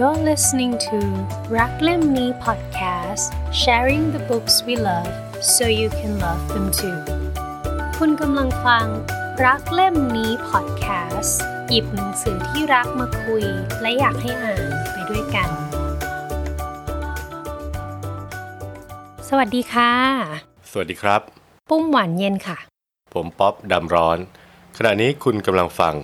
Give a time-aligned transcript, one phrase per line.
[0.00, 0.98] You're listening to
[1.58, 3.24] รักเล่มนี้ podcast
[3.62, 5.12] sharing the books we love
[5.54, 6.98] so you can love them too
[7.98, 8.86] คุณกำลังฟัง
[9.44, 11.34] รักเล่มนี้ podcast
[11.68, 13.44] หยิบหนังสือที่รักมาคุย
[13.80, 15.48] และอยากให้อ่านไปด้วยกัน
[19.28, 19.92] สวัสดีค่ะ
[20.70, 21.20] สวัสดีครับ
[21.70, 22.58] ปุ้มหวานเย็นค่ะ
[23.14, 24.18] ผมป๊อปดำร้อน
[24.76, 25.94] ขณะนี้คุณกำลังฟัง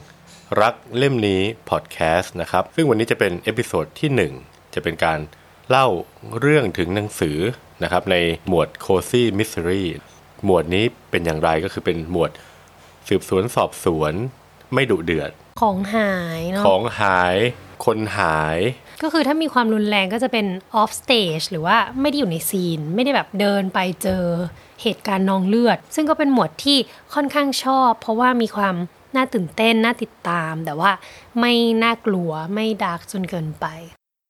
[0.61, 1.41] รักเล่มนี้
[1.71, 5.19] พอดแคสต์นะครับ ซึ่งวันนี้จะเป็น episode ที่ 1 จะเป็นการ
[5.69, 5.87] เล่า
[6.41, 7.39] เรื่องถึงหนังสือ
[7.83, 8.17] นะครับใน
[8.49, 9.85] หมวด Cozy Mystery
[10.45, 12.31] หมวดนี้เป็นอย่างไรก็คือเป็นหมวด
[13.09, 14.13] สืบสวนสอบสวน
[14.75, 17.37] ไม่ดุเดือด ของหายเนาะของหาย
[17.85, 18.59] คนหาย
[19.03, 20.47] ก็คือถ้ามีความรุนแรงก็จะเป็น
[20.81, 24.25] off stage หรือว่าไม่ได้อยู่ในซีน ไม่ได้แบบเดินไปเจอ
[24.83, 26.79] เหตุการณ์นองเลือด ซึ่งก็เป็นหมวดที่
[27.15, 28.77] ค่อนข้างชอบ เพราะว่ามีความ
[29.17, 30.91] น่าตื่นเต้น น่าติดตาม แต่ว่า
[31.41, 31.53] ไม่
[31.83, 33.67] น่ากลัวไม่ดาร์กจนเกินไป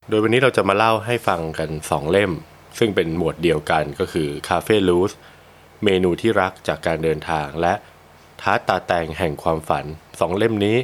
[0.08, 2.32] โดยวันนี้เราจะมาเล่าให้ฟังกัน 2 เล่ม
[2.78, 5.12] ซึ่งเป็นหมวดเดียวกันก็คือ Cafe l o o s
[5.84, 7.74] เมนูที่รักจากการเดินทางและ
[8.40, 10.76] ท้าตาแตงแห่งความฝัน2เล่มนี้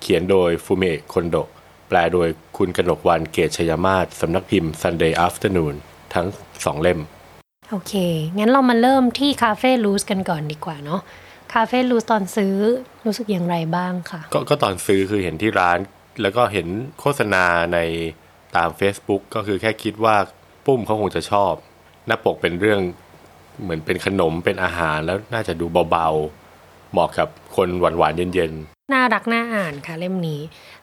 [0.00, 1.48] เขียนโดยฟูเมะคนโดะ
[1.88, 5.74] แปลโดยคุณกนกวันเกตชยมาศสำนักพิมพ์ Sunday Afternoon
[6.14, 7.00] ทั้ง2เล่ม
[7.70, 7.94] โอเค
[8.38, 11.00] งั้นเรามาเริ่มที่คาเฟ่ลูสกันก่อนดีกว่าเนาะ
[11.52, 12.54] คาเฟ่ลูสตอนซื้อ
[13.06, 15.78] รู้สึกอย่างไรบ้างค่ะก็ก็ตอนซื้อคือเห็นที่ร้าน
[16.22, 16.66] แล้วก็เห็น
[17.00, 17.78] โฆษณาใน
[18.56, 20.16] ตาม Facebook ก็คือแค่คิดว่า
[20.66, 21.52] ปุ้มเขาคงจะชอบ
[22.06, 22.80] หน้าปกเป็นเรื่อง
[23.62, 28.52] เหมือนเป็นขนมเป็นอาหารแล้วน่าจะดูเบาๆ เหมาะกับคนหวานๆเย็น
[28.92, 30.40] น่ารักน่าอ่านค่ะเล่มนี้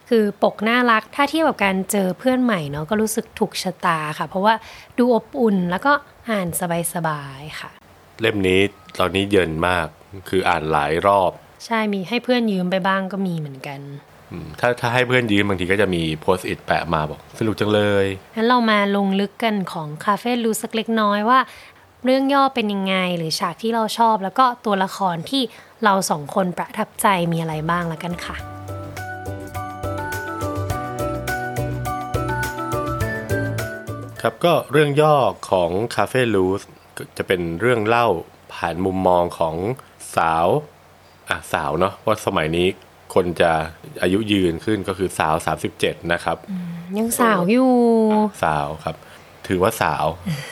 [0.10, 4.54] คือปกน่ารักถ้าเทียบกับการเจอเพื่อนใหม่เนาะก็รู้สึกถูกชะตาค่ะ เพราะว่า
[4.98, 5.94] ดูอบอุ่นแล้วก็
[6.30, 6.48] อ่าน
[6.94, 8.60] สบายๆค่ะๆเล่มนี้
[9.00, 9.88] ตอนนี้เย็นมาก
[10.30, 11.32] คืออ่านหลายรอบ
[11.66, 13.80] ใช่มีให้เพื่อนยืมไปบ้างก็มีเหมือนกัน
[14.32, 21.40] อืมถ้าถ้าให้เพื่อนยืมบางทีก็จะมีโพสต์อิทแปะมาบอกสนุกจังเลยงั้นเรามาลงลึกกันของคาเฟ่ลูสักเล็กน้อยว่า
[22.06, 25.44] เรื่องย่อเป็นยังไงหรือฉากที่เราชอบ แล้วก็ตัวละครที่
[25.84, 28.36] เราสองคนประทับใจมีอะไรบ้างแล้วกันค่ะ
[34.22, 35.16] ครับก็เรื่องย่อ
[35.50, 36.62] ของ Cafe l o o s
[37.18, 38.08] จะเป็นเรื่องเล่า
[38.54, 39.56] ผ่านมุมมองของ
[40.18, 40.48] สาว
[41.30, 42.68] อะสาวเนาะว่าสมัยนี้
[43.16, 43.52] คนจะ
[44.02, 45.36] อายุยืนขึ้นก็คือสาว
[45.74, 46.38] 37 นะครับ
[46.98, 47.72] ยังสาวอยู่
[48.44, 48.96] สาวครับ
[49.48, 50.06] ถือว่าสาว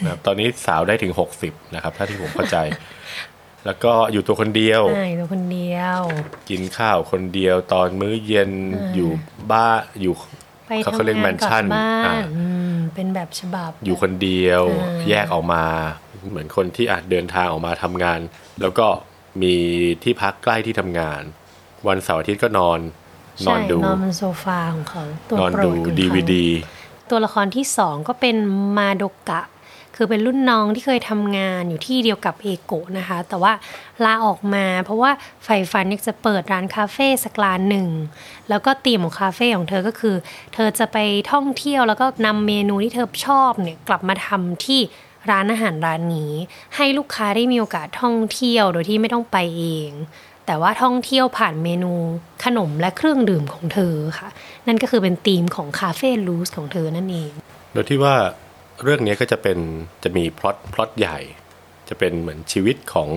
[0.04, 1.14] นะครับตอนนี้สาวได้ถึง
[1.44, 2.58] 60 นะครับ ถ้าที่ผมเข้าใจ
[3.66, 6.00] แล้วก็อยู่ตัวคนเดียวใช่ตัวคนเดียว
[6.50, 8.52] กินข้าวคนเดียวตอนมื้อเย็น
[8.96, 9.10] อยู่
[9.52, 10.14] บ้านอยู่
[10.68, 15.64] ไปเขาทำเขาเรียกแมงานนกลัชั่นบบ้าอ่านอืมเป็นแบบฉบับ อยู่คนเดียวอ่าแยกออกมา
[16.30, 18.20] เหมือนคนที่อาจเดินทางออกมาทำงาน
[18.62, 18.88] แล้วก็
[19.42, 19.56] มี
[20.04, 21.22] ที่พักใกล้ที่ทำงาน
[21.88, 22.80] วันเสาร์อาทิตย์ก็นอน
[23.48, 26.46] นอนใช่ดูนอนบนโซฟาของเขาตัวนอนโปรดูดของเขาดีวดี
[27.10, 28.36] ตัวละครที่สองก็เป็น
[28.78, 29.42] มาโดกะ
[29.96, 33.54] คือเป็นรุ่นน้องที่เคยทำงานอยู่ที่เดียวกับเอโกะนะคะ แต่ว่า
[34.06, 35.12] ลาออกมาเพราะว่า
[35.44, 37.90] ใฝ่ฝันอยากจะเปิดร้านคาเฟ่สักร้านหนึ่ง
[38.50, 40.16] แล้วก็ธีมของคาเฟ่ของเธอก็คือ
[40.54, 40.98] เธอจะไป
[41.32, 44.82] ท่องเที่ยวแล้วก็นำเมนูที่เธอชอบเนี่ยกลับมาทำที่
[45.32, 46.34] ร้านอาหารร้านนี้
[46.76, 49.92] ให้ลูกค้าได้มีโอกาสท่องเที่ยวโดยที่ไม่ต้องไปเอง
[50.46, 51.94] แต่ว่าท่องเที่ยวผ่านเมนู
[52.44, 54.30] ขนมและเครื่องดื่มของเธอค่ะ
[54.68, 57.32] นั่นก็คือเป็นธีมของคาเฟ่ลูสของเธอนั่นเอง
[57.74, 58.16] โดยที่ว่า
[58.84, 59.58] เรื่องนี้ก็จะเป็น
[60.04, 61.20] จะมีพล็อตพล็อตใหญ่
[61.90, 63.10] จะเป็นเหมือนชีวิตของ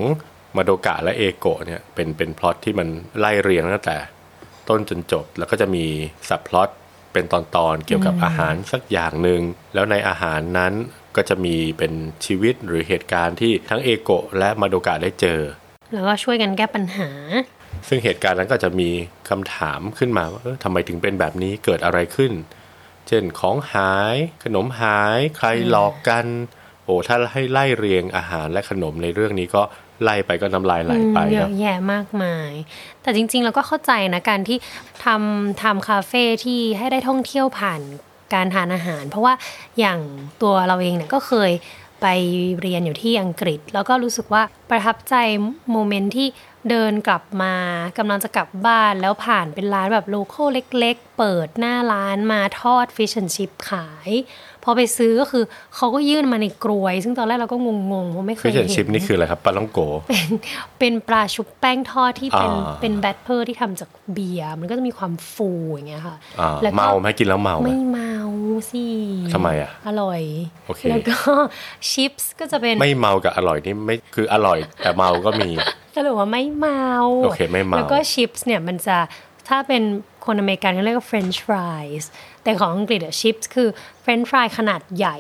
[0.57, 2.89] มาโดกะและเอโกะเนี่ยเป็นเป็นพล็อตที่มัน
[3.19, 3.97] ไล่เรียงตั้งแต่
[4.69, 5.85] ต้นจนจบแล้วก็จะมี
[6.29, 6.69] สับพล็อต
[7.13, 9.41] เป็นตอนๆเกี่ยวกับอาหารสักอย่างหนึ่ง
[9.75, 10.73] แล้วในอาหารนั้น
[11.17, 11.93] ก็จะมีเป็น
[12.27, 15.41] ชีวิตหรือเหตุการณ์ที่ทั้งเอโกะและมาโดกะได้เจอ
[15.93, 17.11] แล้วก็ช่วยกันแก้ปัญหา
[17.89, 18.91] ซึ่งเหตุการณ์นั้นก็จะมี
[19.29, 22.33] คำถามขึ้นมาว่าเออทำไมถึงเป็นแบบนี้เกิดอะไรขึ้น
[23.09, 26.27] เช่นของหายขนมหายใครหลอกกัน
[26.85, 29.63] โอ้ถ้าให้ไล่เรียงอาหารและขนมในเรื่องนี้ก็
[30.03, 32.53] ไล่ไปก็น้ำลายไหลไปเยเนอะอะแยะมากมาย
[33.03, 34.59] แต่จริงๆเราก็เข้าใจนะการที่
[35.05, 37.81] ทำทำคาเฟ่ที่ให้ได้ท่องเที่ยวผ่าน
[38.35, 39.35] การทานอาหาร เพราะว่า
[39.79, 40.01] อย่าง
[40.43, 41.53] ตัวเราเองเนี่ยก็เคย
[42.03, 42.07] ไป
[42.61, 45.15] เรียนอยู่ที่อังกฤษ แล้วก็รู้สึกว่าประทับใจ
[45.71, 46.29] โมเมนต์ที่
[46.71, 47.55] เดินกลับมา
[47.99, 50.43] กำลังจะกลับบ้านแล้วผ่านเป็นร้านแบบโลโก้
[50.79, 54.11] เล็ก ๆ เปิดหน้าร้านมาทอดฟิชชั่นชิพขาย
[54.65, 55.45] พอไปซื้อก็คือ
[55.77, 57.57] เขาก็ยื่นมาในกรวย ซึ่งตอนแรกเราก็
[57.93, 59.81] งงๆเพราะไม่เคฟิยชเห็แอนนชิพนี่คืออะไรครับปลาล่องโก
[60.79, 68.15] เป็นปลาชุบแป้งทอดที่เป็นอ่าเป็นแบตเตอร์ที่ทำจากเบียร์มันก็จะมีความฟูอย่างเงี้ยค่ะอ่าแล้วก็เมาไหมกินแล้วเมาไหมไม่เมา
[68.71, 68.87] สิ
[69.35, 70.21] ทำไมอะอร่อย
[70.67, 71.17] โอเคแล้วก็
[71.91, 75.51] ชิปส์ก็จะเป็นไม่เมากับอร่อยนี่ไม่คืออร่อยแต่เมาก็มี
[75.97, 76.87] สรุปว่าไม่เมา
[77.25, 78.97] โอเคไม่เมาแล้วก็ชิปส์เนี่ยมันจะ
[79.49, 79.83] ถ้าเป็น
[80.27, 82.05] คนอเมริกันเขาเรียกว่า French fries
[82.43, 83.69] แต่ของอังกฤษอะ chips คือ
[84.05, 85.19] French fry ขนาดใหญ่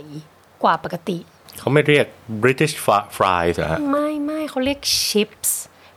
[0.62, 1.18] กว่าปกติ
[1.58, 2.06] เขาไม่เรียก
[2.44, 5.50] British fri- fries เหรอฮะไม่ไม่เขาเรียก chips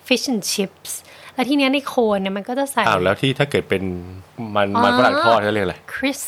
[0.07, 0.91] fish and chips
[1.35, 3.83] แล้วทีเนี้ยในโคนเนี่ยมันก็จะใส่อ้าวแล้วที่ถ้าเกิดเป็น
[4.55, 6.27] มันมันฝรั่งทอดเขาเรียกอะไร crisp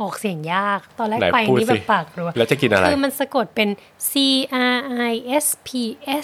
[0.00, 3.68] ออกเสียงยาก ตอนแรกไหนไปพูดนี่แบสิบปากรัวแล้วจะกินอะไร คือมันสะกดเป็น
[4.10, 4.12] C
[4.74, 4.76] R
[5.12, 5.14] I
[5.44, 5.70] S P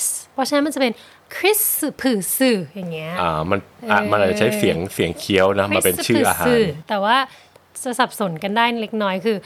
[0.03, 0.93] S เพราะฉะนั้นมันจะเป็น
[1.37, 7.17] crisp ผือสื่ออย่างเงี้ยอ่ามันอะมันอาจจะใช้เสียงเสียงเคี้ยวนะมาเป็นชื่ออาหารสื่แต่ว่า
[7.83, 9.37] จะสับสนกันได้เล็กน้อยคือ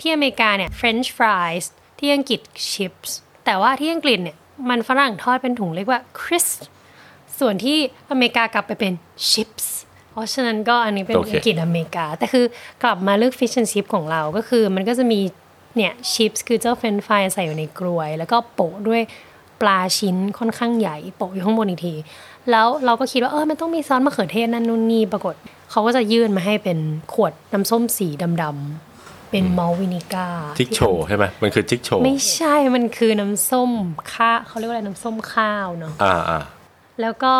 [0.00, 1.66] ที่อเมริกาเนี่ย French fries
[1.98, 2.40] ที่อังกฤษ
[2.70, 3.10] chips
[3.44, 4.36] แต่ว่าที่อังกฤษเนี่ย
[4.68, 6.60] มันฝรั่งทอดเป็นถุงเรียกว่า crisp
[7.38, 7.78] ส่วนที่
[8.10, 8.92] อเมริกากลับไปเป็น
[9.30, 9.66] chips
[10.10, 12.44] เพราะฉะนั้นก็อันนี้เป็นโอเคอังกฤษอเมริกา แต่คือ
[12.82, 15.20] กลับมาเลือก fish and chip ของเราก็คือมันก็จะมี
[15.76, 19.02] เนี่ย chips คือเจ้า French fry ใส่อยู่ในกรวย แล้วก็โปะด้วย
[19.60, 21.94] ปลาชิ้นค่อนข้างใหญ่โปะอยู่ข้างบนอีกที
[22.50, 25.34] แล้วเราก็คิดว่าเออมันต้องมีซอสมะเขือเทศนั่นนู่นนี่ปรากฏ
[25.70, 26.78] เขาก็จะยื่นมาให้เป็น
[27.12, 28.08] ขวดน้ำส้มสี
[28.42, 33.70] ดำๆเป็นมอลวินิก้าจิกโชว์ใช่ไหมมันคือจิกโชว์ไม่ใช่มันคือน้ำส้ม
[34.12, 36.40] ข้าเขาเรียกว่าอะไรน้ำส้มข้าวเนาะอ่าอ่า
[37.00, 37.34] แล้วก็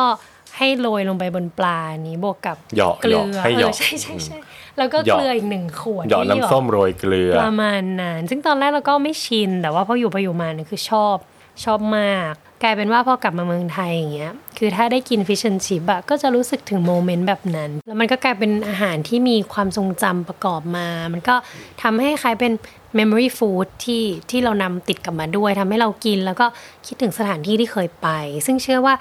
[0.57, 1.79] ให้โรยลงไปบนปลา
[2.09, 4.39] นี้บวกกับเหยาะเกลือเหยาะให้เหยาะเออใช่ใช่ใช่
[4.79, 11.17] แล้วก็เหยาะเกลืออีกหนึ่งขวดหยอดที่น้ำส้มโรยเกลือประมาณนั้นซึ่งตอนแรกเราก็ไม่ชินแต่ว่าพออยู่ไปอยู่มาเนี่ยคือชอบ
[11.65, 12.33] ชอบมาก
[12.63, 21.35] กลายเป็นว่าพอกลับมาเมืองไทยอย่างเงี้ยคือถ้าได้กินฟิช and ชิปอะก็จะรู้สึกถึงโมเมนต์แบบนั้น แล้วมันก็กลายเป็นอาหารที่มีความทรงจำประกอบมา มันก็
[21.83, 22.53] ทำให้คล้ายเป็น
[22.99, 26.47] memory food ที่ที่เรานำติดกลับมาด้วยทำให้เรากินแล้วก็
[26.87, 28.09] คิดถึงสถานที่ที่เคยไป
[28.47, 28.95] ซึ่งเชื่อว่า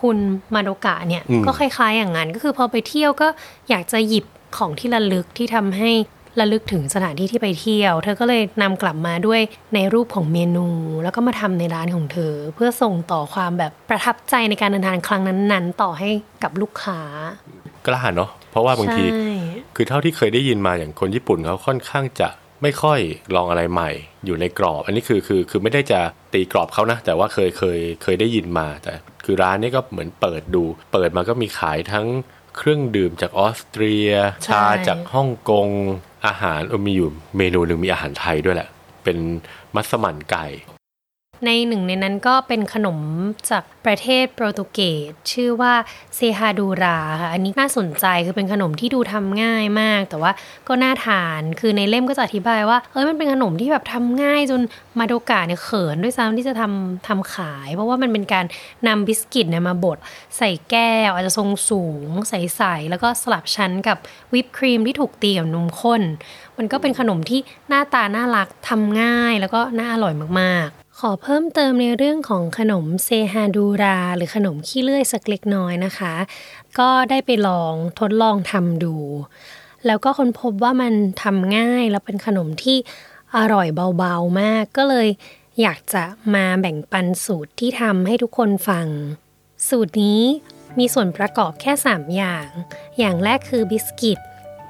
[0.00, 0.16] คุณ
[0.54, 3.28] มาโดกะเนี่ยอืมก็คล้ายๆอย่างนั้นก็คือพอไปเที่ยวก็
[3.70, 4.24] อยากจะหยิบ
[4.56, 5.90] ของที่ระลึกที่ทำให้
[6.40, 9.40] ระลึกถึงสถานที่ที่ไปเที่ยว เธอก็เลยนำกลับมาด้วย
[9.74, 10.66] ในรูปของเมนู
[11.02, 16.08] แล้วก็มาทำในร้านของเธอ เพื่อส่งต่อความแบบประทับใจในการเดินทางครั้งนั้นๆ ต่อให้
[16.42, 17.00] กับลูกค้า
[17.86, 19.32] กล้าเนาะเพราะว่าบางทีใช่
[19.76, 22.28] คือเท่าที่เคยได้ยินมาอย่างคนญี่ปุ่นเขาค่อนข้างจะ
[22.62, 23.00] ไม่ค่อย
[23.34, 23.90] ลองอะไรใหม่
[24.26, 26.00] อยู่ในกรอบ อันนี้คือคือคือไม่ได้จะ
[26.32, 28.92] ตีกรอบเขานะ แต่ว่าเคยเคยเคยได้ยินมาแต่
[29.24, 32.06] คือร้านนี้ก็เหมือนเปิดดู เปิดมาก็มีขายทั้ง
[32.56, 34.10] เครื่องดื่มจากออสเตรีย
[34.46, 35.68] ชาจากฮ่องกง
[36.26, 38.68] อาหารมีอยู่เมนูหนึ่งมีอาหารไทยด้วยแหละ
[39.04, 39.18] เป็น
[39.74, 40.44] มัสมั่นไก่
[41.46, 42.98] ในหนึ่งในนั้นก็เป็นขนม
[43.50, 45.74] จากประเทศโปรตุเกสชื่อว่า
[46.14, 50.32] เซฮาดูราค่ะอันนี้น่าสนใจคือเป็นขนมที่ดูทำง่ายมาก แต่ว่า
[50.68, 54.60] ก็น่าทานคือในเล่มก็จะอธิบายว่าเอ้ยมันเป็นขนมที่แบบทำง่ายจน
[54.98, 58.44] มาโดกะเนี่ยเขินด้วยซ้ำที่จะทำทำขาย เพราะว่ามันเป็นการ
[58.88, 59.98] นำบิสกิตเนี่ยมาบด
[60.36, 63.96] ใส่แก้วอาจจะทรงสูงใสๆแล้วก็สลับชั้นกับ
[64.34, 66.02] วิปครีมที่ถูกตีกับนมข้น
[66.58, 76.14] มันก็เป็นขนมที่หน้าตาน่ารักทำง่ายแล้วก็น่าอร่อยมากๆ อเพิ่มเติมในเรื่องของขนมเซฮาดูรา หรือขนมขี้เลื่อยสักเล็กน้อยนะคะ
[76.78, 78.96] ก็ได้ไปลองทดลองทำดู
[79.86, 82.76] แล้วก็ค้นพบว่ามันทำง่าย แล้วเป็นขนมที่
[83.36, 83.68] อร่อย
[83.98, 85.08] เบาๆมาก ก็เลย
[85.60, 86.04] อยากจะ
[86.34, 88.86] มาแบ่งปันสูตรที่ทำให้ทุกคนฟัง
[89.68, 90.22] สูตรนี้
[90.78, 92.48] มีส่วนประกอบแค่ 3 อย่าง
[92.98, 94.18] อย่างแรกคือบิสกิต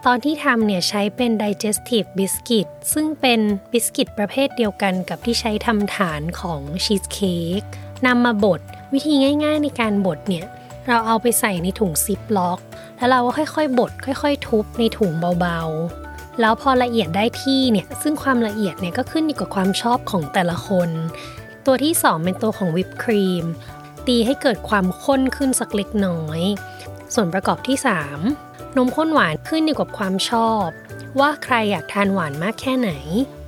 [0.09, 3.41] ตอนที่ทำเนี่ยใช้เป็น digestive biscuit ซึ่งเป็น
[3.73, 7.63] บิสกิตประเภทเดียวกันกับที่ใช้ทำฐานของชีสเค้ก
[8.07, 8.61] นำมาบด
[8.93, 9.15] วิธี
[9.45, 10.47] ง่าย ๆ ในการบดเนี่ย
[10.89, 12.59] เราเอาไปใส่ในถุงซิปล็อก
[12.97, 15.11] แล้วเราก็ค่อยๆบดค่อย ๆ ทุบในถุง
[15.41, 20.91] เบาๆ แล้วพอละเอียดได้ที่เนี่ยซึ่งความละเอียดเนี่ยก็ขึ้นอยู่กับความชอบของแต่ละคน
[21.67, 23.45] ตัวที่ 2 เป็นตัวของวิปครีม
[24.07, 26.41] ตีให้เกิดความข้นขึ้นสักเล็กน้อย
[27.15, 30.67] ส่วนประกอบที่ 3 นมข้นหวานขึ้นอยู่กับความชอบ
[31.21, 32.91] ว่าใครอยากทานหวานมากแค่ไหน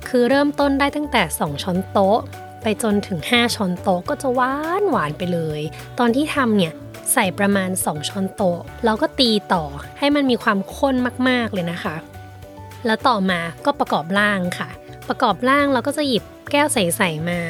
[0.07, 2.19] คือเริ่มต้นได้ตั้งแต่ 2 ช้อนโต๊ะ
[2.61, 5.61] ไปจนถึง 5 ช้อนโต๊ะก็จะหวานหวานไปเลย
[5.99, 6.73] ตอนที่ทำเนี่ย
[7.13, 9.63] ใส่ประมาณ 2 ช้อนโต๊ะแล้วก็ตีต่อ
[9.99, 10.95] ให้มันมีความข้น
[11.29, 11.95] มากๆเลยนะคะ
[12.85, 14.69] แล้วต่อมาก็ประกอบร่างค่ะ
[15.07, 17.41] ประกอบร่างเราก็จะหยิบแก้วใสๆมา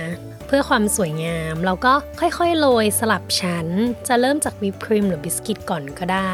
[0.48, 3.68] เพื่อความสวยงามเราก็ค่อยๆโรยสลับชั้น
[4.08, 6.20] จะเริ่มจากวิปครีมหรือบิสกิตก่อนก็ได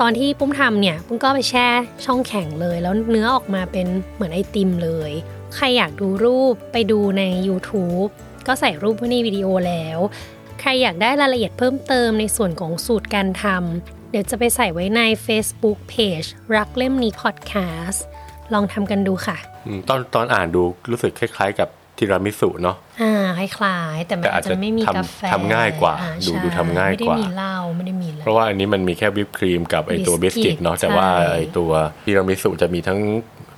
[0.00, 1.68] ตอนที่ปุ้มทำเนี่ยปุ้มก็ไปแช่
[2.04, 5.12] ช่องแข็งเลย แล้วเนื้อออกมาเป็นเหมือนไอติมเลย
[5.54, 8.08] ใครอยากดูรูปไปดูใน YouTube
[8.46, 9.98] ก็ใส่รูปไว้ในวิดีโอแล้ว
[10.60, 17.98] ใครอยากได้รายละเอียดเพิ่มเติมในส่วนของสูตรการทำเดี๋ยวจะไปใส่ไว้ใน Facebook Page รักเล่มนี้ Podcast
[18.52, 19.36] ลองทำกันดูค่ะ
[19.88, 31.70] ตอนตอนอ่านดูรู้สึกคล้าย ๆ กับ ทีรามิสุเนาะอ่าคล้ายๆ แต่มันแต่อาอาจจะจะไม่มีทำกาแฟทำง่ายกว่าอ่ดูใช่ดูทำง่ายกว่าไม่ได้มีเหล้าไม่ได้มีเหล้าเพราะว่าอันนี้มันมีแค่วิปครีมกับไอตัวบิสบิสกิกิตตเนาะแต่ว่าใช่ไอตัว
[32.04, 32.98] ทีรามิสุจะมีทั้ง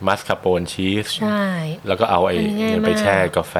[0.06, 1.42] มาสคาร์โปนชีสใช่
[1.86, 3.54] แล้วก็เอาไอ้อันนี้ง่ายเนี่ยไปมากแช่กาแฟ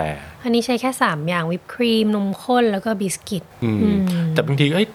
[0.45, 4.02] อันนี้ใช้แค่ 3 อย่างวิปครีม นมข้นแล้วก็บิสกิตอืมอืม
[4.35, 4.87] แต่บางทีเอ้ย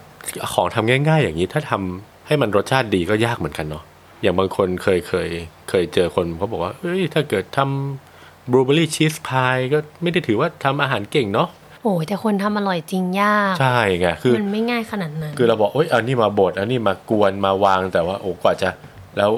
[0.54, 3.84] ของทำง่าย ๆ อย่างนี้ถ้าทำให้มันรสชาติดีก็ยากเหมือนกันเนาะ
[4.22, 5.30] อย่างบางคนเคยเคย
[5.70, 8.11] เคยเจอคนเขาบอกว่าเอ้ยถ้าเกิดทำ
[8.50, 11.50] บลูเบอรี่ชีสพายก็ไม่ได้ถือว่าทำอาหารเก่งเนาะ
[11.84, 18.70] โอ้ยแต่คนทำอร่อยจริงยาก ใช่ไงคือมันไม่ง่ายขนาดนั้น คือเราบอกโอ้ยอันนี้มาบดอันนี้มากวนมาวางแต่ว่าโอ้กว่าจะ
[19.18, 19.32] แล้ว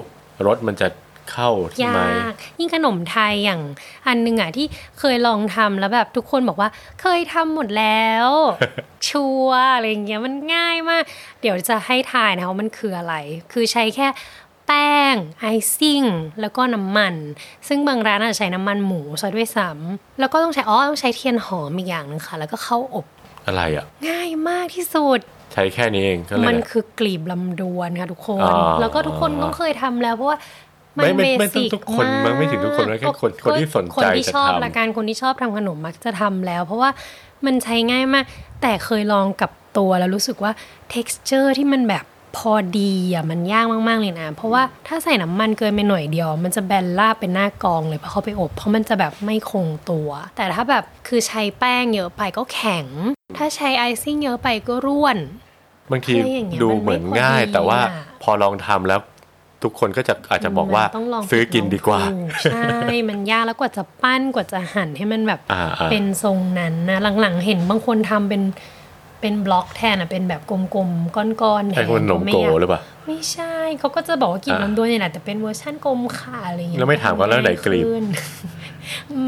[0.47, 0.87] รสมันจะ
[1.31, 3.61] เข้าใช่ไหมยากยิ่งขนมไทยอย่าง
[4.07, 4.65] อันหนึงอะที่
[4.99, 6.69] เคยลองทำแล้วแบบทุกคนบอกว่า
[7.01, 8.29] เคยทำหมดแล้ว
[9.09, 11.03] ชัวร์อะไรอย่างเงี้ยมันง่ายมาก
[11.41, 13.15] เดี๋ยวจะให้ทายนะคะว่ามันคืออะไร
[13.53, 14.07] คือใช้แค่
[14.67, 16.03] แป้ง ไอซิ่ง
[16.41, 17.15] แล้วก็น้ำมัน
[17.67, 23.05] ซึ่งบางร้านอาจจะใช้น้ำมันหมูซะด้วยซ้ำแล้วก็ต้องใช้อ๋อต้องใช้เทียนหอมอีกอย่างหนึงค่ะ แล้วก็เข้าอบ
[23.45, 25.19] อะไรอะ ง่ายมากที่สุด
[25.53, 30.37] ใช้แค่นี้เองก็เลยมันนะคือกลีบลำดวนค่ะทุกคนอ๋อแล้วก็ทุกคนต้องเคยทำแล้วเพราะว่า
[30.97, 36.89] มันไม่ไม่เบไม่ต้อสิงกทุกคนมันไม่ถึงทุกคนนะแค่คนก็คนที่สนใจคนที่จะชอบทำละกันคนที่ชอบทำขนมมักจะทำแล้ว เพราะว่า
[37.45, 38.25] มันใช้ง่ายมาก
[38.61, 40.51] แต่เคยลองกับตัวแล้วรู้สึกว่า
[40.93, 42.05] texture ที่มันแบบ
[42.37, 52.85] พอดีอะมันยากมาก ๆ เลยนะ เพราะว่าถ้าใส่น้ำมันเกินไปหน่อยเดียว มันจะแบนราบเป็นหน้ากองเลยพอเขาไปอบ เพราะมันจะแบบไม่คงตัว แต่ถ้าแบบคือใช้แป้งเยอะไปก็แข็ง
[53.37, 55.17] ถ้าใช้ไอซิ่งเยอะไปก็ร่วน
[55.91, 58.99] บางทีอะไรอย่างเงี้ยดูมันไม่เหมือนง่ายพอดีแต่ว่าอะพอลองทำแล้ว
[59.63, 62.77] ทุกคนก็จะอาจจะบอกว่ามันต้องลองซื้อกินดีกว่าลองถูใช่
[63.09, 68.41] มันยากแล้วกว่าจะปั้นกว่าจะหั่นให้มันแบบอ่าอ่าเป็นทรงนั้นนะหลังๆ เห็นบางคนทำเป็น
[69.23, 78.05] เป็นบล็อกแทนอะเป็นแบบกลมๆก้อนๆแทไอ้นคนขนมไม่โกอยากหรือเปล่าไม่ใช่เขาก็จะบอกว่ากินอ่าลำดวนเนี่ยแหละแต่เป็นเวอร์ชั่นกลมค่ะอะไรอย่างเงี้ยแล้วไม่ถามว่าแล้วไหนกลีบขึ้น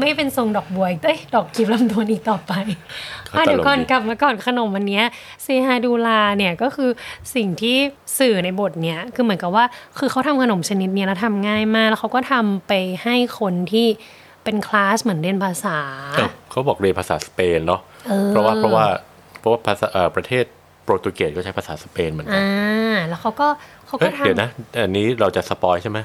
[0.00, 2.52] ไม่เป็นทรงดอกบัวอีกเอ้ยดอกกลีบลำดวนอีกต่อไป
[3.26, 5.04] เขาอะตลกเดี๋ยวก่อนดีกลับมาก่อนขนมวันเนี้ย
[5.42, 6.90] เซฮาดูลาเนี่ยก็คือ
[7.34, 7.76] สิ่งที่
[8.18, 9.64] สื่อในบทเนี้ยคือเหมือนกับว่า
[9.98, 12.72] คือเขาทำขนมชนิดเนี้ยแล้วทำง่ายมาก แล้วเขาก็ทำไป
[13.02, 13.86] ให้คนที่
[14.44, 15.78] เป็นคลาสเหมือนเรียนภาษา
[16.14, 19.15] เอ้าเขาบอกเรียนภาษาสเปนเนาะเออเพราะว่าเพราะว่าเพ
[19.46, 20.44] ราะว่าภาษาเอ่อประเทศ
[20.84, 23.48] โปรตุเกสก็ใช้ภาษาสเปนเหมือนกันอ่าแล้วเขาก็
[23.86, 24.48] เขาเอ้ก็ยทำเดี๋ยวนะ
[24.82, 26.00] อันนี้เราจะสปอยใช่ไหม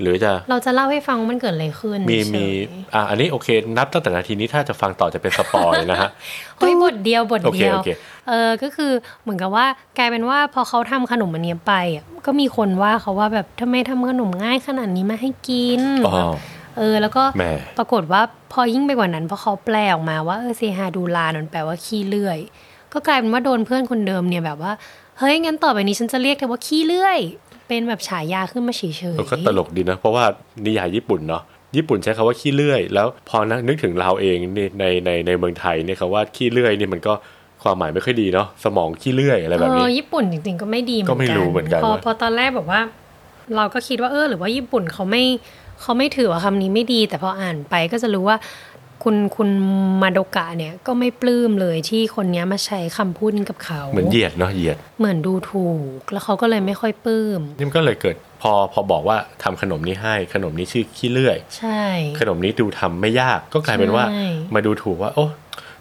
[0.00, 2.46] หรือจะเราจะเล่าให้ฟังว่ามันเกิดอะไรขึ้น มีเฉยมี
[2.94, 6.10] อะอันนี้โอเค นับตั้งแต่นาทีนี้ถ้าจะฟังต่อจะเป็นสปอยนะฮะ
[6.58, 7.90] เฮ้ยบทเดียวบทโอเคเดียวโอเค
[8.28, 9.66] เออก็คือเหมือนกับว่า
[9.98, 16.16] กลายเป็นว่าพอเขาทำขนมอันเนี้ยไปอะก็มีคนว่าเขาว่าแบบทำไมทำขนมง่ายขนาดนี้มาให้กินอ๋อ
[16.78, 18.22] เออแล้วก็แหม่ปรากฏว่า
[18.52, 22.38] พอยิ่งไปกว่านั้นพอเขาแปลออกมาว่าเออเซฮาดูลามันแปลว่าขี้เลื่อย
[22.94, 24.72] ก็กลายเป็นว่าโดนเพื่อนคนเดิมเนี่ยแบบว่า
[25.18, 27.18] เฮ้ยงั้นต่อไปนี้ฉันจะเรียกเธอว่าขี้เลื่อย
[27.68, 30.24] เป็นแบบฉายาขึ้นมาเฉยเออก็ตลกดีนะ เพราะว่า
[30.66, 31.42] นิยายญี่ปุ่นเนาะ
[31.76, 37.12] ญี่ปุ่นใช้คาว่าขี้เลื่อย แล้วพอนึกถึงเราเองนี่ในในในเมืองไทยเนี่ยคาว่าขี้เลื่อยนี่มันก็
[37.62, 42.80] ความหมายไม่ค่อยดีเนาะสมองขี้เลื่อยอะไรเอแบบนี้อญี่ปุ่นจริงๆก็ไม่ดีเหมือนก็กันไม่รู้เหมือนกันพอว่าพอตอนแรกแบบว่า
[43.56, 45.22] เราก็คิดว่าเออหรือว่าญี่ปุ่นเขาไม่
[45.80, 48.36] เขาไม่ถือว่าคำนี้ไม่ดี แต่พออ่านไปก็จะรู้ว่า
[49.04, 49.48] คุณคุณ
[50.02, 61.82] มาโดกะเนี่ยก็ไม่ปลื้มเลยที่คนเนี้ยมาใช้คำพูดนี้กับเขา เหมือนเหยียดเนาะเหยียด เหมือนดูถูก แล้วเขาก็เลยไม่ค่อยปลื้มนี่มันก็เลยเกิดพอพอบอกว่าทำขนมนี้ให้ขนมนี้ชื่อขี้เลื่อย ใช่
[62.20, 65.26] ขนมนี้ดูทำไม่ยากก็กลายเป็นว่าใช่มาดูถูกว่า โอ้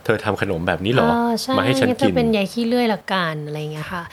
[0.03, 4.03] เธอทำขนมแบบนี้เหรออ่ใช่มาให้ฉันงั้กินจะเป็นใยขี้เลื่อยละกันอะไรอย่างเงี้ยค่ะ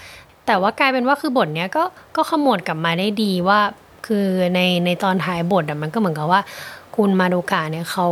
[0.47, 1.85] แต่ว่ากลายเป็นว่าคือบทเนี้ยก็
[2.17, 3.61] ก็ขมวดกลับมาได้ดีว่า
[4.07, 6.40] คือในในตอนท้ายบทอะมันก็เหมือนกับว่า
[6.97, 8.09] คุณมาโดกะเนี่ยเขา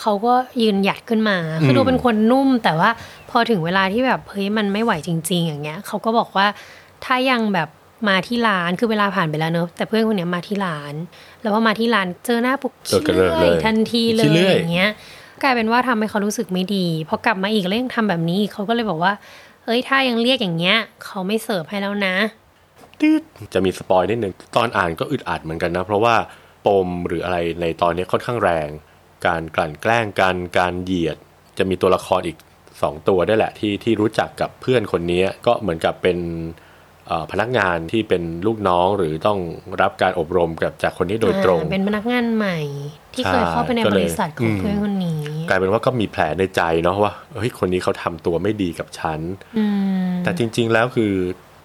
[0.00, 2.90] เขาก็ยืนหยัดขึ้นมา คือดูอืมเป็นคนนุ่ม แต่ว่า
[3.30, 6.46] พอถึงเวลาที่แบบเฮ้ยมันไม่ไหวจริง ๆ อย่างเงี้ยเขาก็บอกว่า
[7.04, 7.68] ถ้ายังแบบ
[8.08, 10.94] มาที่ร้านคือเวลาผ่านไปแล้วเนอะแต่เพื่อนคนเนี้ยมาที่ร้าน
[11.42, 14.90] แล้วพอมาที่ร้านเจอหน้าปุ๊บเออก็เรียกขี้เลื่อยทันทีเลขี้เลื่อยอย่างเงี้ย
[15.42, 19.12] กลายเป็นว่าทำให้เขารู้สึกไม่ดีพอกลับมาอีกแล้วยังทำแบบนี้อีกเขาก็เลยบอกว่า
[19.64, 22.14] เอ้ยถ้ายังเรียกอย่างเงี้ยเขาไม่เสิร์ฟให้แล้วนะ
[23.00, 23.22] ตืด
[23.54, 26.14] จะมี spoil นิดนึงตอนอ่านก็อึดอัดเหมือนกันนะ เพราะว่า
[26.66, 28.68] ปมหรืออะไรในตอนนี้ค่อนข้างแรง
[29.26, 31.16] การกลั่นแกล้งกันการเหยียด
[31.58, 32.36] จะมีตัวละครอีก
[32.82, 36.18] สองตัวได้แหละที่ที่รู้จักกับเพื่อนคนนี้ก็เหมือนกับเป็น
[37.08, 39.38] เอ่อพนักงานที่เป็นลูกน้องหรือต้อง
[39.82, 42.58] รับการอบรมกับจากคนนี้โดยตรงอ่าเป็นพนักงานใหม่
[43.14, 49.20] ที่ใช่เคยเข้าไปในก็บเลยริษัทของอืมเพื่อนคนนี้ กลายเป็นว่าก็มีแผลในใจเนาะว่าเฮ้ยคนนี้เขาทำตัวไม่ดีกับฉัน
[49.58, 49.64] อื
[50.06, 51.12] มแต่จริง ๆ แล้วคือ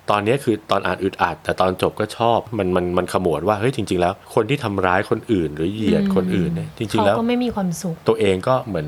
[0.10, 8.88] ตอนนี้คือตอนอ่านอึดอัด แต่ตอนจบก็ชอบมันมันมันขมวดว่าเฮ้ยจริง ๆ แล้ว คนที่ทำร้ายคนอื่น หรือเหยียดคนอื่นเนี่ยจริงๆเขาแล้วก็ไม่มีความสุข ตัวเองก็เหมือน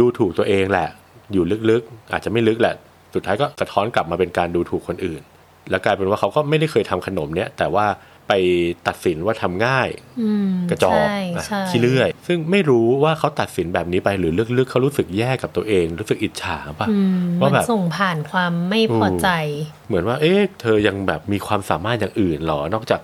[0.00, 0.88] ดูถูกตัวเองแหละ
[1.32, 2.74] อยู่ลึกๆ อาจจะไม่ลึกแหละ
[3.14, 5.22] สุดท้ายก็สะท้อนกลับมาเป็นการดูถูกคนอื่น
[5.70, 7.86] แล้วกลายเป็นว่าเขาก็ไม่ได้เคยทำขนมเนี้ยแต่ว่า
[8.30, 8.34] ไป
[8.88, 9.88] ตัดสินว่าทำง่าย
[10.20, 19.28] อืมกระจอกใช่อะใช่ขี้เลื่อย ซึ่งไม่รู้ว่าเขาตัดสินแบบนี้ไปหรือลึกๆเขารู้สึกแย่กับตัวเอง รู้สึกอิจฉาป่ะอืมว่ามันแบบส่งผ่านความไม่พอใจ
[19.88, 23.00] เหมือนว่า เอ๊ะเธอยังแบบมีความสามารถอย่างอื่นเหรอ นอกจาก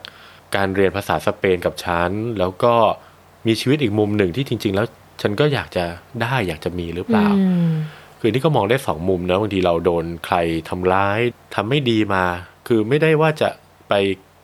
[0.57, 2.75] การเรียนภาษาสเปนกับฉันแล้วก็
[3.47, 4.87] มีชีวิตอีกมุมหนึ่งที่จริง ๆ แล้ว
[5.23, 5.85] ฉันก็อยากจะ
[6.23, 7.71] ได้อยากจะมีหรือเปล่าอืม
[8.21, 10.37] คือนี่ก็มองได้สองมุมนะบางทีเราโดนใคร
[10.69, 11.21] ทำร้าย
[11.55, 12.25] ทำไม่ดีมา
[12.67, 13.49] คือไม่ได้ว่าจะ
[13.89, 13.95] ไป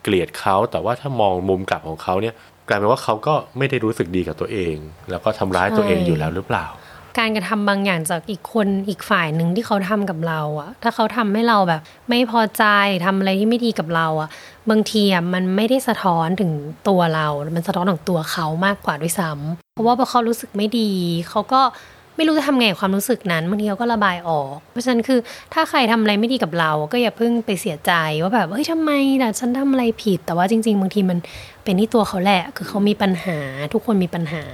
[0.03, 2.35] เกลียดเขาแต่ว่าถ้ามองมุมกลับของเขาเนี่ย
[2.69, 4.77] กลายเป็นว่าเขาก็ไม่ได้รู้สึกดีกับตัวเอง
[5.11, 6.67] แล้วก็ทำร้ายตัวเองอยู่แล้วหรือเปล่า
[7.19, 12.65] การกระทำบางอย่างจากอีกคนอีกฝ่ายหนึ่งที่เขาทำกับเราอะถ้าเขาทำให้เราแบบ ไม่พอใจ
[13.05, 14.29] ทำอะไรที่ไม่ดีกับเราอะ
[14.71, 16.53] บางทีอะมันไม่ได้สะท้อนถึง
[16.89, 20.91] ตัวเรา มันสะท้อนถึงตัวเขามากกว่าด้วยซ้ำเพราะว่าพอเขารู้สึกไม่ดี
[21.29, 21.61] เขาก็
[22.17, 25.19] ไม่รู้จะทำไงกับความรู้สึกนั้นบางทีเขาก็ระบายออก เพราะฉะนั้นคือ
[25.55, 27.93] ถ้าใครทำอะไรไม่ดีกับเรา ก็อย่าเพิ่งไปเสียใจ
[28.23, 28.91] ว่าแบบเฮ้ยทำไม
[29.23, 31.19] ล่ะฉันทำอะไรผิด แต่ว่าจริง ๆ บางทีมัน
[31.65, 33.39] เป็นที่ตัวเขาแหละ คือเขามีปัญหา
[33.73, 34.45] ทุกคนมีปัญหา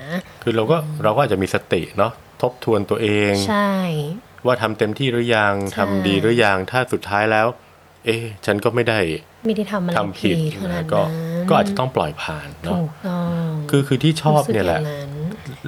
[0.43, 2.13] คือเราก็เราก็อาจจะมีสติเนาะ
[2.43, 3.73] ทบทวนตัวเอง ใช่
[4.47, 7.47] ว่าทำเต็มที่หรือยังใช่ทำดีหรือยังถ้าสุดท้ายแล้ว
[8.05, 8.99] เอ๊ะฉันก็ไม่ได้
[9.47, 11.03] ไม่ได้ทำอะไรทำผิดขนาดนะนั้นก็
[11.49, 15.08] ก็อาจจะต้องปล่อยผ่านเนาะถูกต้องคือคือที่ชอบรู้สึกเนี่ยแหละางนั้น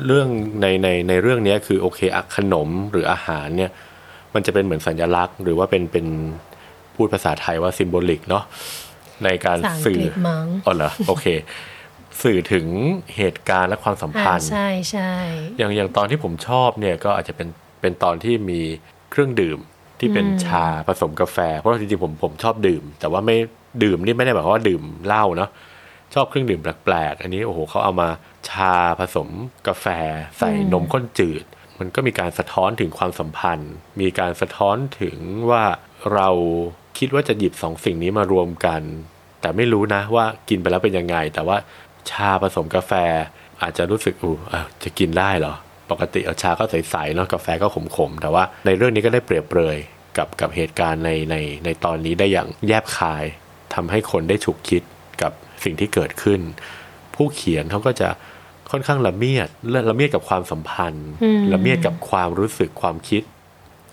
[0.07, 0.29] เรื่อง
[0.61, 3.71] ในในในเรื่องเนี้ยคือโอเคอะขนมหรืออาหารเนี่ย
[4.35, 6.07] มันจะเป็นเหมือนสัญลักษณ์ หรือว่าเป็นเป็น
[6.95, 8.45] พูดภาษาไทยว่าซิมโบลิกเนาะ
[9.25, 11.27] ในการภาษาอังสื่กอฤษมั้งอ๋อเหรอโอเค
[12.23, 12.67] สื่อถึง
[13.17, 15.13] เหตุการณ์และความสัมอ่าพันธ์ใช่ใช่
[15.59, 17.49] อย่างอย่างตอนที่ผมชอบเนี่ยก็อาจจะเป็น
[17.81, 18.61] เป็นตอนที่มี
[19.11, 19.59] เครื่องดื่ม
[19.99, 23.37] ที่เป็นชาผสมกาแฟ เพราะว่าจริงๆผมผมชอบดื่ม แต่ว่าไม่
[23.85, 25.51] ดื่มนี่ไม่ได้หมายความว่าดื่มเหล้าเนาะ
[26.15, 28.09] ชอบเครื่องดื่มแปลกๆ อันนี้โอ้โหเขาเอามา
[28.51, 29.29] ชาผสม
[29.67, 29.87] กาแฟ
[30.39, 31.45] ใส่นมข้นจืด
[31.79, 35.17] มันก็มีการสะท้อนถึงความสัมพันธ์ มีการสะท้อนถึง
[35.51, 35.65] ว่า
[36.15, 36.29] เรา
[36.99, 38.83] คิดว่าจะหยิบสองสิ่งนี้มารวมกัน
[39.41, 41.57] แต่ไม่รู้นะว่ากินไปแล้วเป็นยังไง แต่ว่า
[42.11, 42.93] ชาผสมกาแฟ
[43.63, 44.37] อาจจะรู้สึกอู้
[44.83, 45.55] จะกินได้เหรอ
[45.91, 49.77] ปกติเอาชาก็ใสๆเนาะกาแฟก็ขมๆแต่ว่าในเรื่องนี้ก็ได้เปรียบเปรย
[50.17, 53.25] กับกับเหตุการณ์ในในในตอนนี้ได้อย่างแยบคาย
[53.75, 54.83] ทำให้คนได้ฉุกคิด
[55.23, 55.33] กับ
[55.65, 56.41] สิ่งที่เกิดขึ้น
[57.15, 58.09] ผู้เขียนเขาก็จะ
[58.71, 61.09] ค่อนข้างละเมียดและละเมียดกับความสัมพันธ์
[61.53, 63.23] ละเมียดกับความรู้สึกความคิด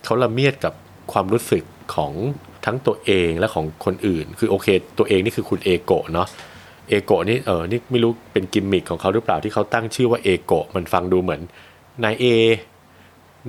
[0.03, 0.74] เขาละเมียดกับ
[1.12, 1.63] ความรู้สึก
[1.96, 2.13] ของ
[2.65, 4.67] ทั้งตัวเองและของคนอื่น คือโอเค
[4.98, 6.27] ตัวเองนี่คือคุณเอโกะเนาะ
[6.89, 11.41] เอโกะนี่เออนี่ไม่รู้เป็นกิมมิคของเขาหรือเปล่าที่เขาตั้งชื่อว่าเอโกะมันฟังดูเหมือน
[12.03, 12.25] นายเอ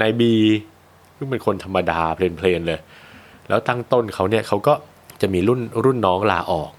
[0.00, 0.34] นายบี
[1.16, 2.80] ซึ่งเป็นคนธรรมดาเพลนๆเลย
[3.48, 4.74] แล้วตั้งต้นเขาเนี่ยเขาก็
[5.20, 6.70] จะมีรุ่นรุ่นน้องลาออก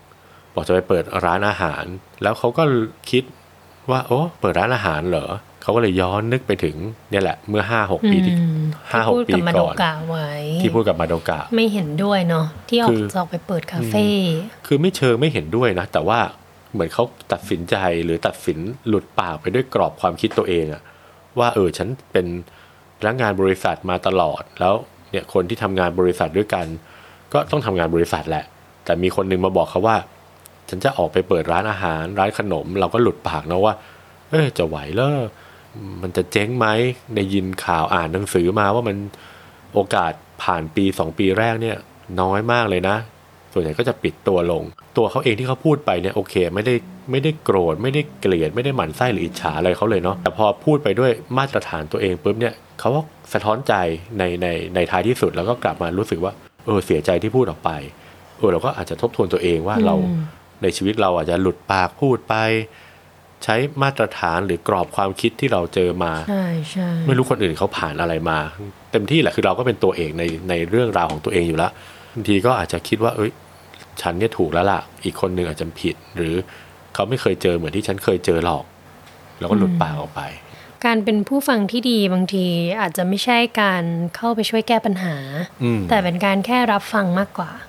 [0.54, 1.84] บอกจะไปเปิดร้านอาหาร
[2.22, 2.64] แล้วเขาก็
[3.12, 3.24] คิด
[3.92, 5.28] ว่าโอ้เปิดร้านอาหารเหรอ
[5.62, 6.76] เขาก็เลยย้อนนึกไปถึง
[7.12, 10.30] เนี่ยแหละเมื่อห้าหกปีที่อืมห้าหที่กพูดปีกับมาโดก่อนกะไว้
[10.62, 14.08] ที่พูดกับมาโดกะไม่เห็นด้วยเนาะที่ออคืกอจะออกไปเปิดคาเฟ่
[14.68, 16.20] คือไม่เชิงไม่เห็นด้วยนะ แต่ว่า
[16.74, 20.82] เหมือนเขาตัดสินใจหรือตัดสินหลุดปากไปด้วยกรอบความคิดตัวเองอะ
[21.40, 22.26] ว่าเออฉันเป็น
[23.00, 24.76] พนักงานบริษัทมาตลอดแล้ว
[25.12, 26.66] เนี่ยคนที่ทำงานบริษัทด้วยกัน
[27.34, 28.46] ก็ต้องทำงานบริษัทแหละ
[28.86, 29.98] แต่มีคนหนึงมาบอกเขาว่า
[30.70, 33.74] ฉันจะออกไปเปิดร้านอาหารร้านขนม เราก็หลุดปากนะว่า
[34.30, 35.20] เอจะไหวเลอ
[36.02, 36.68] มันจะเจ๊งไหม
[37.16, 38.98] ได้ยินข่าวอ่านหนังสือมาว่ามัน
[39.74, 41.78] โอกาสผ่านปีสองปีแรกเนี่ย
[42.22, 42.96] น้อยมากเลยนะ
[43.54, 44.64] ส่วนใหญ่ก็จะปิดตัวลง
[44.98, 46.76] ตัวเขาเองที่เขาพูดไปเนี่ยโอเค ไม่ได้
[47.12, 53.02] ไม่ได้โกรธไม่ได้เกลียดไม่ได้หมั่นไส้หรืออิจฉาอะไรเขาเลยเนาะแต่พอพูดไปด้วยมาตรฐานตัวเองปุ๊บเนี่ยเขาก็
[53.34, 53.74] สะท้อนใจ
[54.18, 56.34] ในในในท้ายที่สุดแล้วก็กลับมารู้สึกว่า
[56.66, 57.72] เออเสียใจที่พูดออกไป
[58.38, 59.96] เออเราก็อาจจะทบทวนตัวเองว่าเรา
[60.62, 62.36] ในชีวิตเราอาจจะหลุดปากพูดไป
[63.44, 68.38] ใช้มาตรฐานหรือกรอบความคิดที่เราเจอมาใช่ใช่ไม่รู้คนอื่นเขาผ่านอะไรมา
[68.92, 71.72] เต็มที่แหละคือเราก็เป็นตัวเองในในเรื่องราวของตัวเองอยู่แล้ว
[72.14, 73.32] บางทีก็อาจจะคิดว่า เอ้ย
[74.02, 76.34] ฉันเนี่ยถูกแล้วล่ะ อีกคนหนึ่งอาจจะผิด หรือ
[76.94, 78.64] เขาไม่เคยเจอเหมือนที่ฉันเคยเจอหรอก
[79.40, 80.22] เราก็หลุดปากออกไป
[80.86, 82.46] การเป็นผู้ฟังที่ดีบางที
[82.82, 83.84] อาจจะไม่ใช่การ
[84.16, 85.16] เข้าไปช่วยแก้ปัญหา
[85.64, 87.69] อืมแต่เป็นการแค่รับฟังมากกว่าใช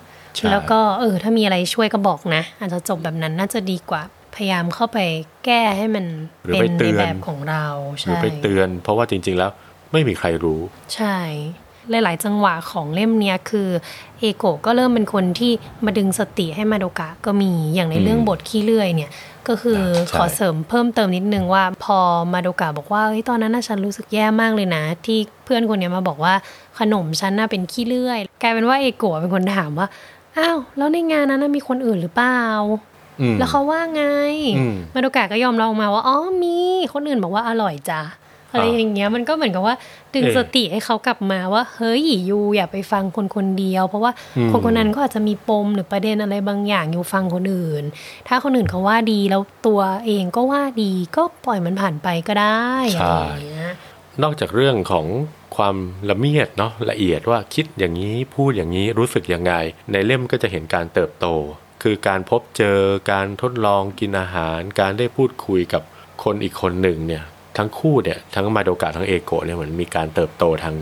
[0.51, 4.01] แล้วก็เออถ้ามีอะไรช่วยก็บอกนะ อาจจะจบแบบนั้นน่าจะดีกว่า
[4.35, 4.99] พยายามเข้าไป
[5.45, 6.05] แก้ให้มัน
[6.45, 7.65] หรือเป็ไปนเตืในอนแบบของเรา
[8.01, 9.51] หรือใช่ไปเตือน เพราะว่าจริง ๆ แล้ว
[9.91, 10.59] ไม่มีใครรู้
[10.95, 11.17] ใช่
[11.89, 13.69] หลาย ๆ จังหวะของเล่มเนี้ยคือ
[14.19, 15.51] เอโกะก็เริ่มเป็นคนที่
[15.85, 19.11] มาดึงสติให้มาโดกะก็มีอย่างในเรื่องบทขี้เลื่อยเนี่ย
[19.47, 21.99] ก็คือใช่ขอเสริมเพิ่มเติมนิดนึงว่าพอ
[22.33, 26.33] มาโดกะบอกว่าเฮ้ยตอนนั้นน่ะฉันรู้สึกแย่มากเลยนะ ที่เพื่อนคนเนี้ยมาบอกว่า
[26.79, 29.87] ขนมฉันน่ะเป็นขี้เลื่อย กลายเป็นว่าเอโกะเป็นคนถามว่า
[30.37, 32.43] อ้าวแล้วในงานนั้นน่ะมีคนอื่นหรือเปล่า
[33.21, 34.03] อืมแล้วเขาว่าไง
[34.57, 36.57] อืมมาโดกะก็ยอมรับออกมาว่าอ๋อมี
[36.93, 38.01] คนอื่นบอกว่าอร่อยจ้ะ
[38.53, 39.75] อะไรอย่างเงี้ยมันก็เหมือนกับว่า
[40.13, 47.83] ดึงเออสติให้เขากลับมาว่า เฮ้ยยูอย่าไปฟังคนคนเดียว เพราะว่าอืมคนคนนั้นก็อาจจะมีปมหรือประเด็นอะไรบางอย่างอยู่ฟังคนอื่น
[48.27, 53.71] ถ้าคนอื่นเขาว่าดีแล้วตัวเองก็ว่าดีก็ปล่อยมันผ่านไปก็ได้อะไรอย่างเงี้ย
[54.23, 55.05] นอกจากเรื่องของ
[55.55, 55.75] ความ
[56.09, 59.53] ละเมียดเนาะละเอียดว่าคิดอย่างนี้พูดอย่างนี้รู้สึกยังไง
[59.91, 61.27] ในเล่มก็จะเห็นการเติบโต
[61.83, 62.79] คือการพบเจอ
[63.11, 65.83] การทดลองกินอาหาร การได้พูดคุยกับ
[66.23, 67.23] คนอีกคนหนึ่งเนี่ย
[67.57, 70.75] ทั้งคู่เนี่ยทั้งมาโดกะทั้งเอโกะเนี่ยเหมือนมีการเติบโตทาง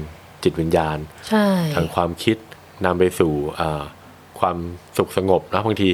[0.43, 0.97] จิตวิญญาณ
[1.29, 2.37] ใช่ทางความคิด
[2.85, 3.83] นำไปสู่อ่า
[4.39, 4.57] ความ
[4.97, 5.89] สุขสงบนะบางที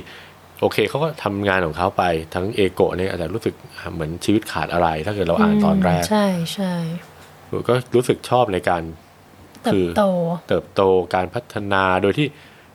[0.61, 3.53] โอเคเขาก็ทำงานของเขาไปทั้งเอโกะเนี่ยอาจจะรู้สึก
[3.93, 6.73] เหมือนชีวิตขาดอะไร ถ้าเกิดเราอ่านตอนแรก ใช่ใช่
[7.69, 8.83] ก็รู้สึกชอบในการ
[9.63, 10.03] เติคืบโต
[10.49, 10.81] เติบโต
[11.15, 12.27] การพัฒนาโดยที่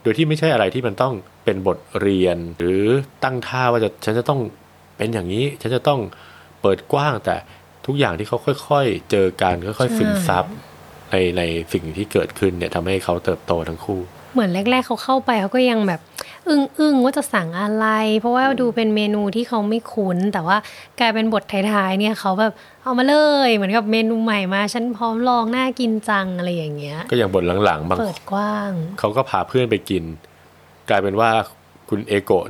[0.03, 1.15] โดยที่ไม่ใช่อะไรที่มันต้อง
[1.45, 2.83] เป็นบทเรียน หรือ
[3.25, 4.41] ตั้งท่าว่าจะฉันจะต้อง
[4.97, 6.01] เป็นอย่างนี้ ฉันจะต้อง
[6.63, 7.37] เปิดกว้างแต่
[7.87, 8.39] ทุกอย่างที่เขา
[8.69, 10.45] ค่อย ๆ เจอกันค่อยๆซึมซับ
[11.11, 14.01] ในในสิ่งที่เกิดขึ้นเนี่ยทำให้เขาเติบโตทั้งคู่
[14.33, 16.01] เหมือนแรก ๆเขาเข้าไปเขาก็ยังแบบ
[16.49, 17.87] อึ้งอึ้งๆว่าจะสั่งอะไร
[18.19, 20.57] เพราะว่าดูเป็นเมนูที่เขาไม่คุ้น แต่ว่า
[21.01, 23.17] กลายเป็นบทท้ายๆเนี่ยเขาแบบเอามาเล
[23.47, 30.05] ยเหมือนกับเมนูใหม่มาฉันพร้อมลองน่ากินจังอะไรอย่างเงี้ย ก็อย่างบทหลังๆบางเปิดกว้างเขาก็พาเพื่อนไปกิน
[30.89, 31.31] กลายเป็นว่า
[31.89, 32.45] คุณเอโกะ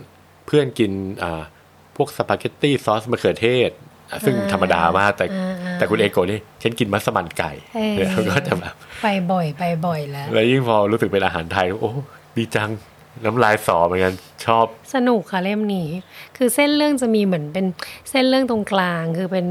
[0.46, 1.42] เพื่อนกินอ่า
[1.96, 3.89] พวกสปาเกตตี้ซอสมะเขือเทศอะ
[4.24, 11.90] ซึ่งอ่าธรรมดามากแต่อ่าอ่าแต่คุณเอโกะนี่ฉันกินมัสมั่นไก่เออเนี่ยก็จะแบบไปบ่อยไปบ่อยแล้ว แล้วยิ่งพอรู้สึกเป็นอาหารไทยโอ้
[12.36, 12.70] ดีจัง
[13.24, 15.88] น้ำลายสอเหมือนกันชอบ สนุกค่ะเล่มนี้
[16.36, 17.66] คือเส้นเรื่องจะมีเหมือนเป็น
[18.10, 19.46] เส้นเรื่องตรงกลาง คือเป็น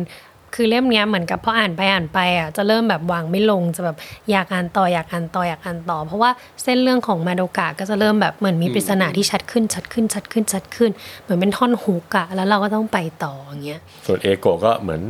[0.55, 3.97] คือเล่มเนี้ยเหมือนกับพออ่านไปอ่านไปอะจะเริ่มแบบวางไม่ลงจะแบบ
[4.31, 6.31] อยากอ่านต่ออยากอ่านต่ออยากอ่านต่อ เพราะว่า
[6.63, 10.91] เส้นเรื่องของมาโดกะก็จะเริ่มแบบเหมือนมีปริศนาที่ชัดขึ้นชัดขึ้นชัดขึ้นชัดขึ้น
[11.23, 15.01] เหมือนเป็นท่อนฮุกอะแล้วเราก็ต้องไปต่ออย่างเงี้ยส่วนเอโกะก็เหมือน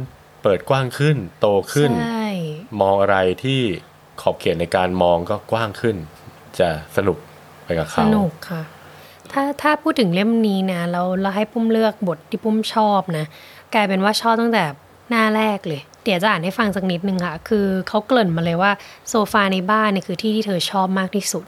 [0.43, 2.28] เปิดกว้างขึ้นโตขึ้นใช่
[2.82, 3.60] มองอะไรที่
[4.21, 5.95] ขอบเขตในการมองก็กว้างขึ้น
[6.60, 7.17] จะสนุก
[7.63, 8.62] ไปกับสเขานุกค่ะ
[9.32, 13.25] ถ้าถ้าพูดถึงเล่มนี้นะเราเราให้ปุ้มเลือกบทที่ปุ้มชอบนะ
[13.73, 14.63] กลายเป็นว่าชอบตั้งแต่
[15.10, 18.72] หน้าแรกเลย เดี๋ยวจะอ่านให้ฟังสักนิดนึงค่ะ คือเขาเกริ่นมาเลยว่า
[19.10, 21.45] โซฟาในบ้านเนี่ยคือที่ที่เธอชอบมากที่สุด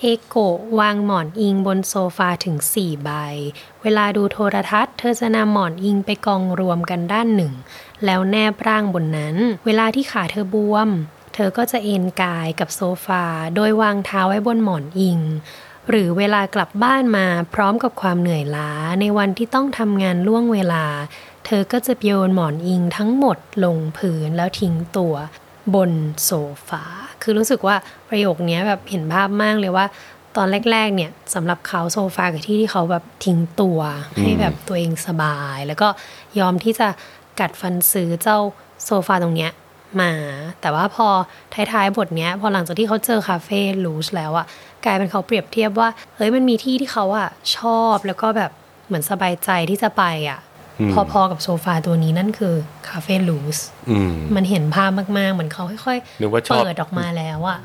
[0.00, 3.10] เอโกะวางหมอนอิงบนโซฟาถึง 4 ใบ
[3.82, 7.52] เวลาดูโทรทัศน์ เธอจะนำหมอนอิงไปกองรวมกันด้านหนึ่ง
[8.04, 10.88] แล้วแนบร่างบนนั้น เวลาที่ขาเธอบวม
[11.34, 13.24] เธอก็จะเอนกายกับโซฟา
[13.56, 15.18] โดยวางเท้าไว้บนหมอนอิง
[15.88, 20.84] หรือเวลากลับบ้านมาพร้อมกับความเหนื่อยล้าในวันที่ต้องทำงานล่วงเวลา
[21.46, 25.14] เธอก็จะโยนหมอนอิงทั้งหมดลงพื้นแล้วทิ้งตัว
[25.74, 25.92] บน
[26.24, 26.32] โซ
[26.68, 26.84] ฟา
[27.22, 27.76] คือรู้สึกว่า
[28.08, 29.86] ประโยคเนี้ยแบบเห็นภาพมากเลยว่า
[30.36, 33.80] ตอนแรก ๆ เนี่ยสำหรับเขาโซฟากับที่ที่เขาแบบทิ้งตัว
[34.20, 35.88] ให้แบบตัวเองสบาย แล้วก็
[36.38, 36.88] ยอมที่จะ
[37.40, 38.38] กัดฟันซื้อเจ้า
[38.84, 39.50] โซฟาตรงเนี้ย
[40.00, 40.12] มา
[40.60, 41.08] แต่ว่าพอ
[41.54, 44.46] ท้ายๆบทเนี้ย พอหลังจากที่เขาเจอคาเฟ่ลูชแล้วอะ
[44.84, 48.50] กลายเป็นเขาเปรียบเทียบว่าเฮ้ยมันมีที่ที่เขาอะชอบแล้วก็แบบ
[48.86, 50.51] เหมือนสบายใจที่จะไปอะอืม
[51.12, 52.54] พอๆกับโซฟาตัวนี้นั่นคือ
[52.88, 53.58] คาเฟ่ลูส
[53.90, 57.58] อืมมันเห็นภาพมากๆ เหมือนเขาค่อยนึกว่าๆชอบเปิดออกมาแล้วอะ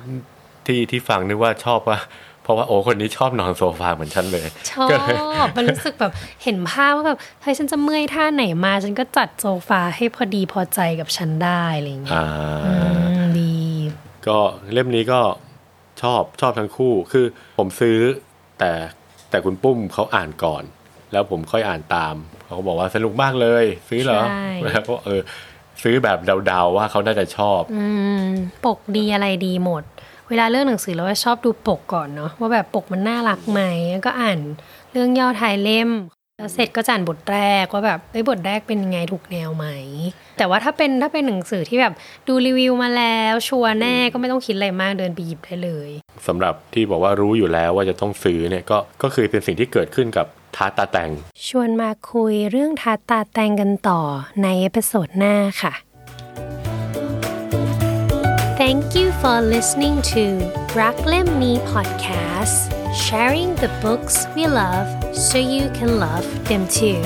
[0.66, 2.00] ที่ที่ฟังนึกว่าชอบว่า
[2.44, 5.18] เพราะว่าโอ้คนนี้ชอบนอนโซฟาเหมือนฉันเลย ชอบก็เลย
[5.58, 6.12] มันรู้สึกแบบ
[6.44, 12.26] เห็นภาพว่าแบบเฮ้ยฉันจะเมื่อยท่าไหนมา ฉันก็จัดโซฟาให้พอดีพอใจกับฉันได้อะไรอย่างเงี้ยอ่า
[12.66, 12.74] อื
[13.20, 13.56] มดี
[14.28, 14.38] ก็
[14.74, 15.20] เล่มนี้ก็
[16.02, 17.26] ชอบชอบทั้งคู่คือ
[17.58, 17.98] ผมซื้อ
[18.60, 18.72] แต่
[19.30, 20.64] แต่คุณปุ้มเขาอ่านก่อน
[21.12, 22.16] แล้วผมค่อยอ่านตาม
[22.48, 25.22] เขาก็บอกว่าสนุกมากเลย ซื้อเหรอใช่แล้วก็เออ
[25.84, 27.86] ซื้อแบบเดาๆว่าเขาน่าจะชอบอื
[28.22, 28.24] ม
[28.66, 29.84] ปกดีอะไรดีหมด
[30.30, 34.40] เวลาเลือกหนังสือเราก็ชอบดูปกก่อนเนาะว่าแบบปกมันน่ารักไหมแล้วก็อ่าน
[34.92, 35.90] เรื่องย่อท้ายเล่ม
[36.38, 39.66] แล้วเสร็จก็จะอ่านบทแรกว่าแบบเอ้ยบทแรกเป็นยังไงถูกแนวไหม
[40.38, 41.94] แต่ว่าถ้าเป็นถ้าเป็นหนังสือที่แบบ
[42.28, 45.90] ดูรีวิวมาแล้วชัวร์แน่ก็ไม่ต้องคิดอะไรมากเดินไปหยิบได้เลย
[46.28, 51.12] สำหรับที่บอกว่ารู้อยู่แล้วว่าจะต้องซื้อเนี่ยก็ก็คือเป็นสิ่งที่เกิดขึ้นกับ ทาตาแต่ง
[51.46, 54.02] ชวนมาคุยเรื่องทาตาแต่งกันต่อ
[54.42, 55.74] ในเอพิโซดหน้าค่ะ
[58.62, 60.26] Thank you for listening to
[60.80, 62.58] รักเล่มนี้ podcast
[63.06, 64.88] sharing the books we love
[65.28, 67.00] so you can love them too